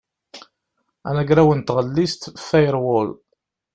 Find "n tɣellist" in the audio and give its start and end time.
1.53-2.21